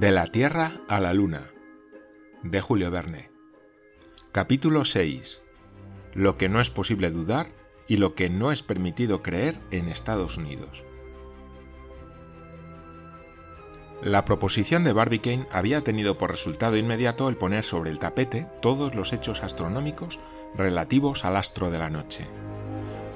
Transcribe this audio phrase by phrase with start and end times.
[0.00, 1.50] De la Tierra a la Luna
[2.42, 3.30] de Julio Verne
[4.32, 5.42] Capítulo 6
[6.14, 7.48] Lo que no es posible dudar
[7.86, 10.86] y lo que no es permitido creer en Estados Unidos.
[14.02, 18.94] La proposición de Barbicane había tenido por resultado inmediato el poner sobre el tapete todos
[18.94, 20.18] los hechos astronómicos
[20.54, 22.26] relativos al astro de la noche.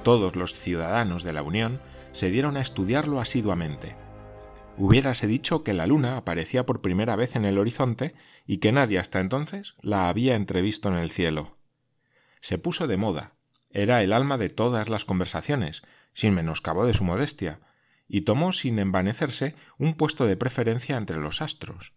[0.03, 1.81] Todos los ciudadanos de la Unión
[2.13, 4.04] se dieron a estudiarlo asiduamente
[4.77, 8.15] hubiérase dicho que la luna aparecía por primera vez en el horizonte
[8.47, 11.57] y que nadie hasta entonces la había entrevisto en el cielo.
[12.41, 13.35] Se puso de moda,
[13.71, 15.83] era el alma de todas las conversaciones,
[16.13, 17.61] sin menoscabo de su modestia,
[18.09, 21.93] y tomó sin envanecerse un puesto de preferencia entre los astros.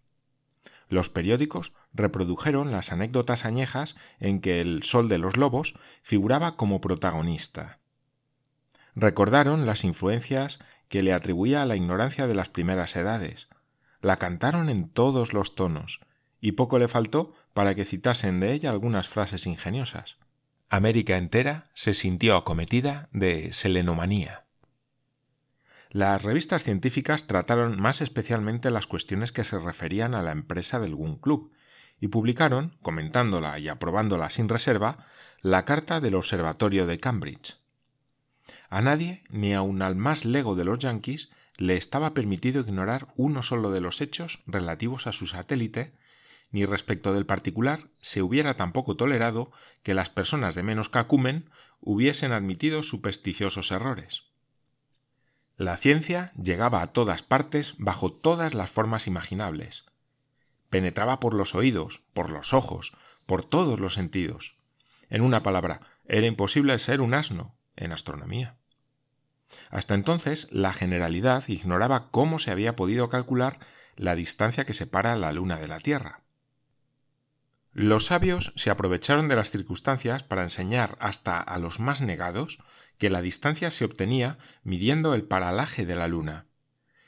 [0.89, 6.79] Los periódicos reprodujeron las anécdotas añejas en que el Sol de los Lobos figuraba como
[6.79, 7.79] protagonista.
[8.95, 13.47] Recordaron las influencias que le atribuía a la ignorancia de las primeras edades.
[14.01, 15.99] La cantaron en todos los tonos,
[16.39, 20.17] y poco le faltó para que citasen de ella algunas frases ingeniosas.
[20.69, 24.45] América entera se sintió acometida de selenomanía.
[25.89, 30.95] Las revistas científicas trataron más especialmente las cuestiones que se referían a la empresa del
[30.95, 31.51] Gun Club,
[31.99, 35.07] y publicaron, comentándola y aprobándola sin reserva,
[35.41, 37.57] la carta del Observatorio de Cambridge.
[38.69, 43.41] A nadie, ni aun al más lego de los yanquis, le estaba permitido ignorar uno
[43.43, 45.93] solo de los hechos relativos a su satélite,
[46.51, 49.51] ni respecto del particular se hubiera tampoco tolerado
[49.83, 51.49] que las personas de menos cacumen
[51.81, 54.25] hubiesen admitido supersticiosos errores.
[55.57, 59.85] La ciencia llegaba a todas partes bajo todas las formas imaginables.
[60.69, 62.93] Penetraba por los oídos, por los ojos,
[63.25, 64.55] por todos los sentidos.
[65.09, 68.57] En una palabra, era imposible ser un asno, en astronomía.
[69.69, 73.59] Hasta entonces, la generalidad ignoraba cómo se había podido calcular
[73.95, 76.21] la distancia que separa la Luna de la Tierra.
[77.73, 82.59] Los sabios se aprovecharon de las circunstancias para enseñar hasta a los más negados
[82.97, 86.47] que la distancia se obtenía midiendo el paralaje de la Luna.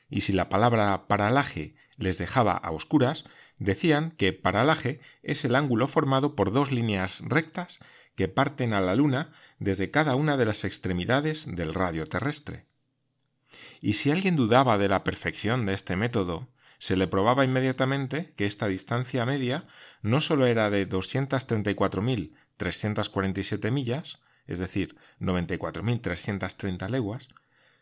[0.09, 3.25] Y si la palabra paralaje les dejaba a oscuras,
[3.57, 7.79] decían que paralaje es el ángulo formado por dos líneas rectas
[8.19, 12.65] que parten a la Luna desde cada una de las extremidades del radio terrestre.
[13.79, 18.45] Y si alguien dudaba de la perfección de este método, se le probaba inmediatamente que
[18.45, 19.67] esta distancia media
[20.01, 27.29] no sólo era de 234.347 millas, es decir, 94.330 leguas,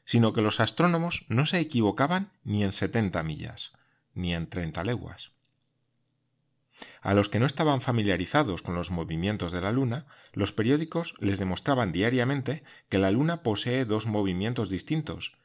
[0.06, 3.74] sino que los astrónomos no se equivocaban ni en 70 millas,
[4.14, 5.32] ni en 30 leguas.
[7.02, 11.40] A los que no estaban familiarizados con los movimientos de la Luna, los periódicos les
[11.40, 15.38] demostraban diariamente que la Luna posee dos movimientos distintos,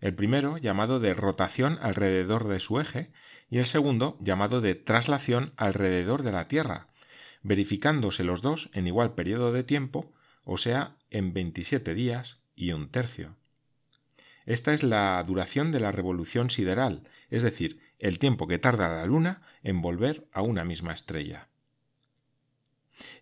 [0.00, 3.10] el primero llamado de rotación alrededor de su eje
[3.50, 6.88] y el segundo llamado de traslación alrededor de la Tierra,
[7.42, 10.12] verificándose los dos en igual periodo de tiempo,
[10.44, 13.36] o sea, en 27 días y un tercio.
[14.46, 19.06] Esta es la duración de la revolución sideral, es decir, el tiempo que tarda la
[19.06, 21.48] Luna en volver a una misma estrella.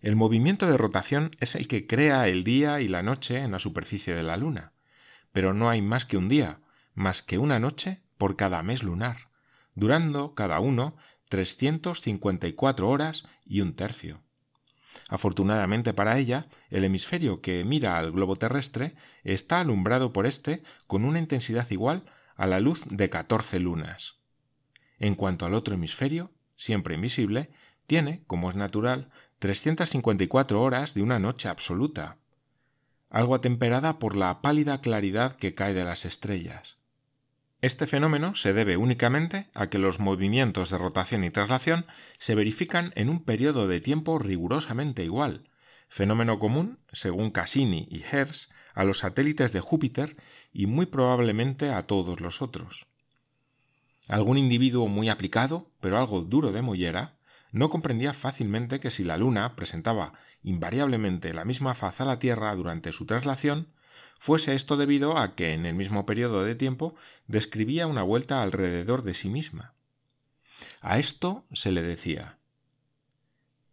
[0.01, 3.59] El movimiento de rotación es el que crea el día y la noche en la
[3.59, 4.73] superficie de la Luna,
[5.31, 6.59] pero no hay más que un día,
[6.93, 9.29] más que una noche por cada mes lunar,
[9.75, 10.95] durando cada uno
[11.29, 14.21] 354 horas y un tercio.
[15.09, 21.05] Afortunadamente para ella, el hemisferio que mira al globo terrestre está alumbrado por éste con
[21.05, 22.03] una intensidad igual
[22.35, 24.17] a la luz de catorce lunas.
[24.99, 27.49] En cuanto al otro hemisferio, siempre invisible,
[27.85, 29.09] tiene, como es natural,
[29.39, 32.17] 354 horas de una noche absoluta,
[33.09, 36.77] algo atemperada por la pálida claridad que cae de las estrellas.
[37.61, 41.85] Este fenómeno se debe únicamente a que los movimientos de rotación y traslación
[42.19, 45.49] se verifican en un periodo de tiempo rigurosamente igual,
[45.87, 50.17] fenómeno común, según Cassini y Hertz, a los satélites de Júpiter
[50.53, 52.85] y muy probablemente a todos los otros.
[54.07, 57.17] Algún individuo muy aplicado, pero algo duro de mollera,
[57.51, 60.13] no comprendía fácilmente que si la Luna presentaba
[60.43, 63.69] invariablemente la misma faz a la Tierra durante su traslación,
[64.19, 66.95] fuese esto debido a que en el mismo periodo de tiempo
[67.27, 69.73] describía una vuelta alrededor de sí misma.
[70.81, 72.37] A esto se le decía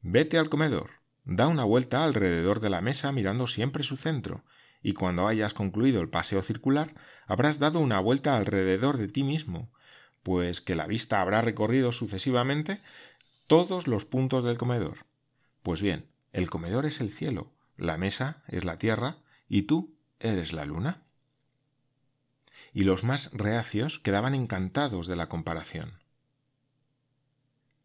[0.03, 0.91] Vete al comedor,
[1.25, 4.45] da una vuelta alrededor de la mesa mirando siempre su centro,
[4.83, 6.93] y cuando hayas concluido el paseo circular,
[7.27, 9.71] habrás dado una vuelta alrededor de ti mismo,
[10.25, 12.81] pues que la vista habrá recorrido sucesivamente
[13.47, 15.07] todos los puntos del comedor.
[15.63, 19.19] Pues bien, el comedor es el cielo, la mesa es la tierra
[19.49, 21.05] y tú eres la luna.
[22.73, 26.01] Y los más reacios quedaban encantados de la comparación.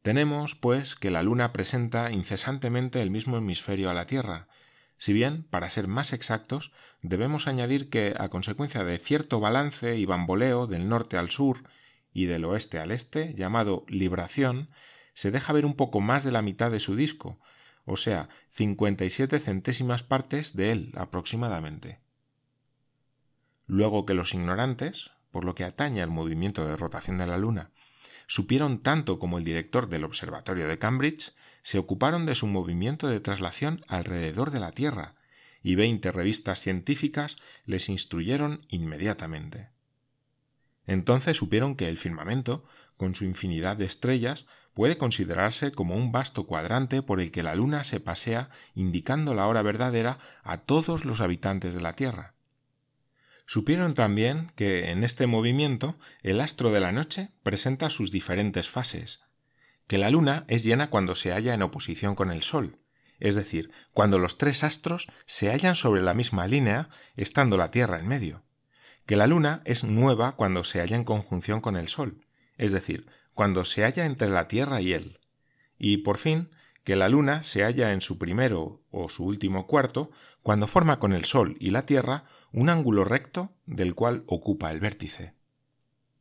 [0.01, 4.47] Tenemos, pues, que la Luna presenta incesantemente el mismo hemisferio a la Tierra,
[4.99, 6.71] si bien, para ser más exactos,
[7.01, 11.63] debemos añadir que, a consecuencia de cierto balance y bamboleo del norte al sur
[12.13, 14.69] y del oeste al este, llamado libración,
[15.13, 17.39] se deja ver un poco más de la mitad de su disco,
[17.85, 21.99] o sea, 57 centésimas partes de él aproximadamente.
[23.65, 27.71] Luego que los ignorantes, por lo que atañe al movimiento de rotación de la Luna,
[28.27, 31.33] supieron tanto como el director del Observatorio de Cambridge,
[31.63, 35.15] se ocuparon de su movimiento de traslación alrededor de la Tierra,
[35.61, 39.69] y veinte revistas científicas les instruyeron inmediatamente.
[40.89, 42.65] Entonces supieron que el firmamento,
[42.97, 47.53] con su infinidad de estrellas, puede considerarse como un vasto cuadrante por el que la
[47.53, 52.33] Luna se pasea indicando la hora verdadera a todos los habitantes de la Tierra.
[53.45, 59.21] Supieron también que en este movimiento el astro de la noche presenta sus diferentes fases,
[59.85, 62.79] que la luna es llena cuando se halla en oposición con el Sol,
[63.19, 67.99] es decir, cuando los tres astros se hallan sobre la misma línea, estando la Tierra
[67.99, 68.43] en medio,
[69.09, 72.27] que la luna es nueva cuando se halla en conjunción con el Sol,
[72.59, 75.17] es decir, cuando se halla entre la Tierra y él,
[75.79, 76.51] y por fin,
[76.83, 80.11] que la luna se halla en su primero o su último cuarto
[80.43, 84.79] cuando forma con el Sol y la Tierra un ángulo recto del cual ocupa el
[84.79, 85.33] vértice.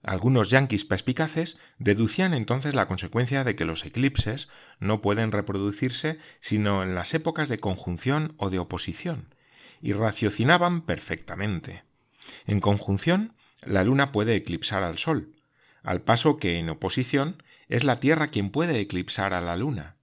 [0.03, 4.49] Algunos yanquis perspicaces deducían entonces la consecuencia de que los eclipses
[4.81, 9.35] no pueden reproducirse sino en las épocas de conjunción o de oposición,
[9.83, 11.87] y raciocinaban perfectamente.
[12.47, 13.35] En conjunción,
[13.65, 15.35] la luna puede eclipsar al Sol,
[15.83, 19.97] al paso que en oposición es la Tierra quien puede eclipsar a la luna.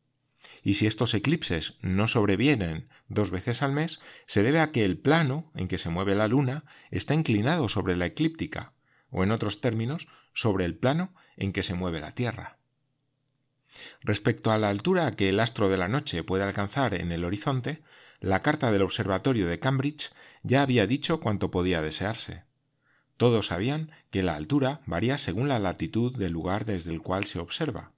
[0.64, 4.98] Y si estos eclipses no sobrevienen dos veces al mes, se debe a que el
[4.98, 8.74] plano en que se mueve la luna está inclinado sobre la eclíptica,
[9.10, 12.58] o en otros términos, sobre el plano en que se mueve la Tierra.
[14.02, 17.82] Respecto a la altura que el astro de la noche puede alcanzar en el horizonte,
[18.26, 20.12] la carta del observatorio de Cambridge
[20.42, 22.42] ya había dicho cuanto podía desearse.
[23.18, 27.38] Todos sabían que la altura varía según la latitud del lugar desde el cual se
[27.38, 27.92] observa.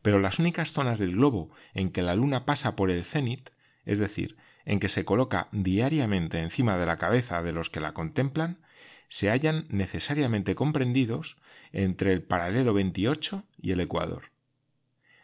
[0.00, 3.50] Pero las únicas zonas del globo en que la luna pasa por el cenit,
[3.84, 7.94] es decir, en que se coloca diariamente encima de la cabeza de los que la
[7.94, 8.60] contemplan,
[9.08, 11.36] se hallan necesariamente comprendidos
[11.72, 14.30] entre el paralelo 28 y el ecuador.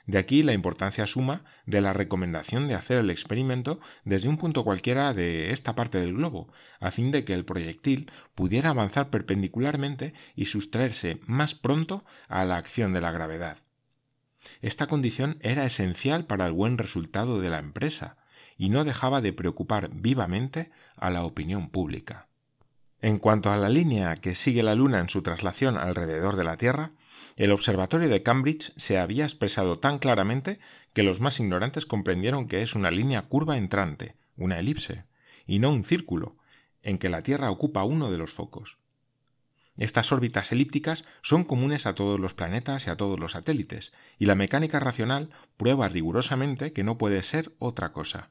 [0.09, 4.65] De aquí la importancia suma de la recomendación de hacer el experimento desde un punto
[4.65, 6.51] cualquiera de esta parte del globo,
[6.81, 12.57] a fin de que el proyectil pudiera avanzar perpendicularmente y sustraerse más pronto a la
[12.57, 13.59] acción de la gravedad.
[14.63, 18.17] Esta condición era esencial para el buen resultado de la empresa
[18.57, 22.29] y no dejaba de preocupar vivamente a la opinión pública.
[23.03, 26.57] En cuanto a la línea que sigue la Luna en su traslación alrededor de la
[26.57, 26.93] Tierra,
[27.37, 30.59] el Observatorio de Cambridge se había expresado tan claramente
[30.93, 35.05] que los más ignorantes comprendieron que es una línea curva entrante, una elipse,
[35.47, 36.37] y no un círculo,
[36.83, 38.79] en que la Tierra ocupa uno de los focos.
[39.77, 44.27] Estas órbitas elípticas son comunes a todos los planetas y a todos los satélites, y
[44.27, 48.31] la mecánica racional prueba rigurosamente que no puede ser otra cosa.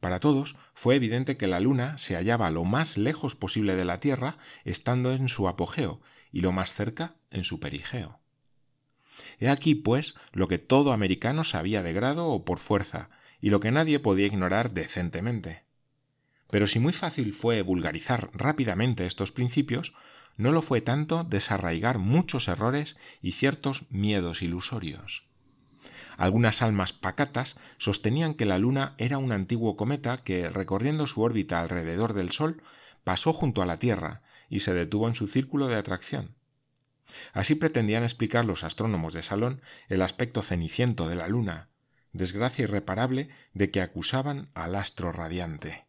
[0.00, 3.98] Para todos fue evidente que la Luna se hallaba lo más lejos posible de la
[3.98, 6.00] Tierra, estando en su apogeo,
[6.32, 8.18] y lo más cerca en su perigeo.
[9.38, 13.60] He aquí, pues, lo que todo americano sabía de grado o por fuerza, y lo
[13.60, 15.64] que nadie podía ignorar decentemente.
[16.50, 19.92] Pero si muy fácil fue vulgarizar rápidamente estos principios,
[20.36, 25.29] no lo fue tanto desarraigar muchos errores y ciertos miedos ilusorios.
[26.20, 31.62] Algunas almas pacatas sostenían que la Luna era un antiguo cometa que, recorriendo su órbita
[31.62, 32.62] alrededor del Sol,
[33.04, 36.34] pasó junto a la Tierra y se detuvo en su círculo de atracción.
[37.32, 41.70] Así pretendían explicar los astrónomos de salón el aspecto ceniciento de la Luna,
[42.12, 45.86] desgracia irreparable de que acusaban al astro radiante.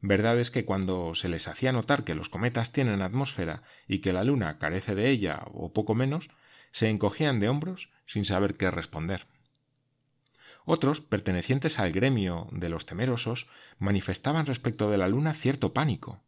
[0.00, 4.12] Verdad es que cuando se les hacía notar que los cometas tienen atmósfera y que
[4.12, 6.30] la Luna carece de ella o poco menos,
[6.70, 9.26] se encogían de hombros sin saber qué responder.
[10.64, 13.46] Otros, pertenecientes al gremio de los temerosos,
[13.78, 16.22] manifestaban respecto de la luna cierto pánico.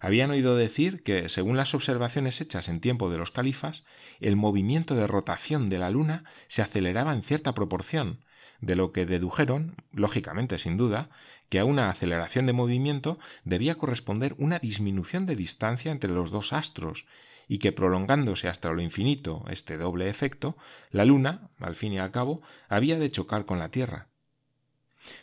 [0.00, 3.84] Habían oído decir que, según las observaciones hechas en tiempo de los califas,
[4.20, 8.24] el movimiento de rotación de la luna se aceleraba en cierta proporción,
[8.64, 11.10] de lo que dedujeron, lógicamente sin duda,
[11.48, 16.52] que a una aceleración de movimiento debía corresponder una disminución de distancia entre los dos
[16.52, 17.06] astros,
[17.46, 20.56] y que prolongándose hasta lo infinito este doble efecto,
[20.90, 24.08] la Luna, al fin y al cabo, había de chocar con la Tierra.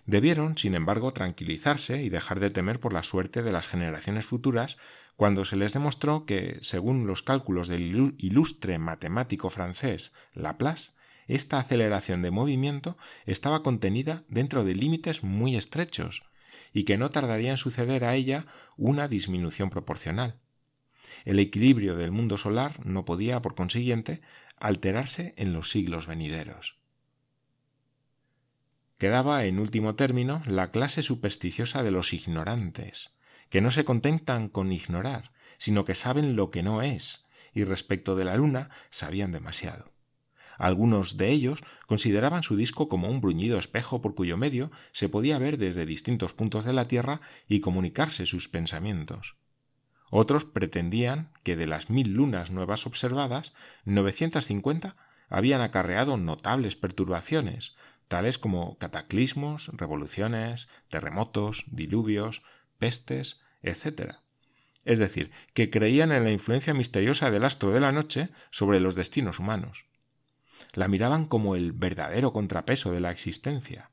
[0.05, 4.77] Debieron, sin embargo, tranquilizarse y dejar de temer por la suerte de las generaciones futuras
[5.15, 10.91] cuando se les demostró que, según los cálculos del ilustre matemático francés Laplace,
[11.35, 16.23] esta aceleración de movimiento estaba contenida dentro de límites muy estrechos
[16.73, 18.45] y que no tardaría en suceder a ella
[18.77, 20.39] una disminución proporcional.
[21.23, 24.21] El equilibrio del mundo solar no podía, por consiguiente,
[24.57, 26.77] alterarse en los siglos venideros.
[28.97, 33.15] Quedaba, en último término, la clase supersticiosa de los ignorantes,
[33.49, 38.15] que no se contentan con ignorar, sino que saben lo que no es, y respecto
[38.15, 39.91] de la luna sabían demasiado.
[40.61, 45.39] Algunos de ellos consideraban su disco como un bruñido espejo por cuyo medio se podía
[45.39, 49.37] ver desde distintos puntos de la Tierra y comunicarse sus pensamientos.
[50.11, 53.53] Otros pretendían que de las mil lunas nuevas observadas,
[53.85, 54.97] 950
[55.29, 57.75] habían acarreado notables perturbaciones,
[58.07, 62.43] tales como cataclismos, revoluciones, terremotos, diluvios,
[62.77, 64.17] pestes, etc.
[64.85, 68.93] Es decir, que creían en la influencia misteriosa del astro de la noche sobre los
[68.93, 69.89] destinos humanos.
[70.73, 73.91] La miraban como el verdadero contrapeso de la existencia.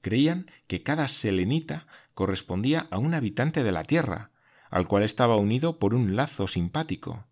[0.00, 4.30] Creían que cada selenita correspondía a un habitante de la Tierra,
[4.70, 7.24] al cual estaba unido por un lazo simpático.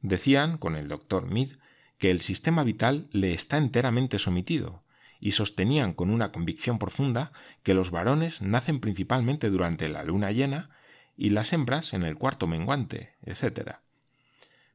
[0.00, 1.50] Decían, con el doctor Mead,
[1.98, 4.82] que el sistema vital le está enteramente sometido,
[5.20, 10.70] y sostenían con una convicción profunda que los varones nacen principalmente durante la luna llena
[11.16, 13.78] y las hembras en el cuarto menguante, etc.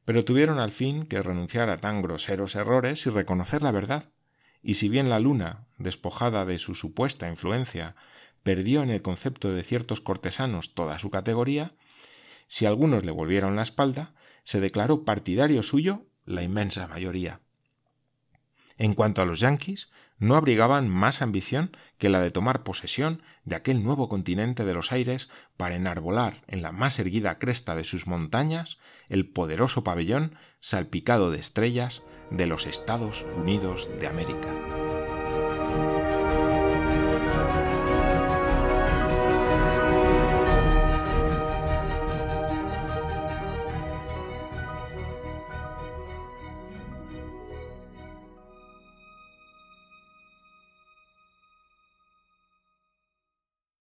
[0.04, 4.10] Pero tuvieron al fin que renunciar a tan groseros errores y reconocer la verdad,
[4.62, 7.96] y si bien la luna, despojada de su supuesta influencia,
[8.42, 11.74] perdió en el concepto de ciertos cortesanos toda su categoría,
[12.48, 17.40] si algunos le volvieron la espalda, se declaró partidario suyo la inmensa mayoría.
[18.78, 23.56] En cuanto a los yanquis, no abrigaban más ambición que la de tomar posesión de
[23.56, 28.06] aquel nuevo continente de los aires para enarbolar en la más erguida cresta de sus
[28.06, 28.78] montañas
[29.08, 34.81] el poderoso pabellón salpicado de estrellas de los Estados Unidos de América.